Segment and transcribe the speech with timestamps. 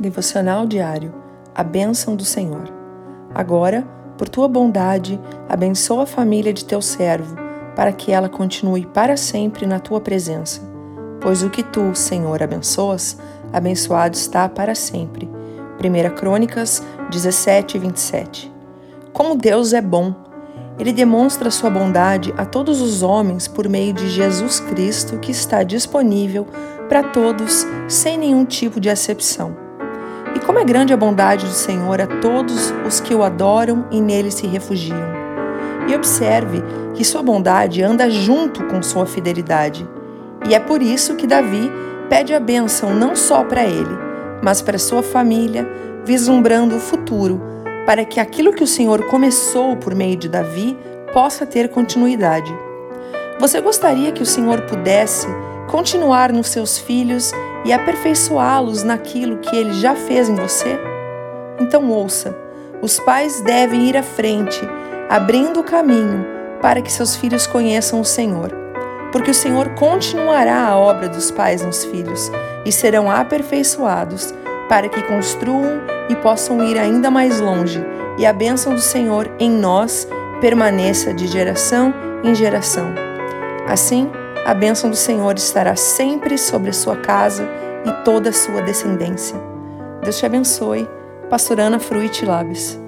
[0.00, 1.12] Devocional diário
[1.54, 2.72] A bênção do Senhor.
[3.34, 7.36] Agora, por tua bondade, abençoa a família de teu servo,
[7.76, 10.62] para que ela continue para sempre na tua presença.
[11.20, 13.18] Pois o que tu, Senhor, abençoas,
[13.52, 15.28] abençoado está para sempre.
[15.78, 18.50] 1 Crônicas 17, 27.
[19.12, 20.14] Como Deus é bom!
[20.78, 25.62] Ele demonstra sua bondade a todos os homens por meio de Jesus Cristo, que está
[25.62, 26.46] disponível
[26.88, 29.68] para todos sem nenhum tipo de acepção.
[30.50, 34.32] Como é grande a bondade do Senhor a todos os que o adoram e nele
[34.32, 35.08] se refugiam.
[35.86, 36.60] E observe
[36.92, 39.88] que sua bondade anda junto com sua fidelidade.
[40.48, 41.70] E é por isso que Davi
[42.08, 43.96] pede a bênção não só para ele,
[44.42, 45.70] mas para sua família,
[46.04, 47.40] vislumbrando o futuro
[47.86, 50.76] para que aquilo que o Senhor começou por meio de Davi
[51.12, 52.52] possa ter continuidade.
[53.38, 55.28] Você gostaria que o Senhor pudesse
[55.68, 57.30] continuar nos seus filhos
[57.64, 60.78] e aperfeiçoá-los naquilo que ele já fez em você?
[61.58, 62.36] Então ouça:
[62.82, 64.60] os pais devem ir à frente,
[65.08, 66.24] abrindo o caminho
[66.60, 68.52] para que seus filhos conheçam o Senhor.
[69.12, 72.30] Porque o Senhor continuará a obra dos pais nos filhos
[72.64, 74.32] e serão aperfeiçoados
[74.68, 77.84] para que construam e possam ir ainda mais longe,
[78.18, 80.06] e a bênção do Senhor em nós
[80.40, 82.94] permaneça de geração em geração.
[83.66, 84.10] Assim,
[84.44, 87.48] a bênção do Senhor estará sempre sobre a sua casa
[87.84, 89.36] e toda a sua descendência.
[90.02, 90.88] Deus te abençoe.
[91.28, 92.80] Pastor Ana Fruit Labes.